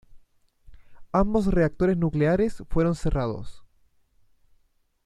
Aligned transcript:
Ambos 1.11 1.45
reactores 1.45 1.95
nucleares 1.95 2.63
fueron 2.69 2.95
cerrados. 2.95 3.63